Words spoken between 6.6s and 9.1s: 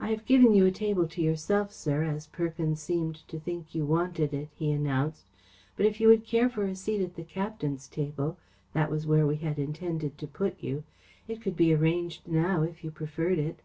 a seat at the captain's table that was